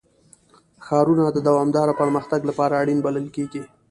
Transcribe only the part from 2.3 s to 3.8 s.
لپاره اړین بلل کېږي.